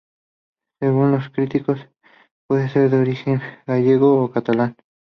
[0.79, 1.79] Según los críticos
[2.47, 4.75] puede ser de origen gallego o catalán.